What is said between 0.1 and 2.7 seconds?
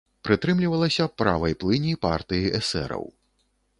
Прытрымлівалася правай плыні партыі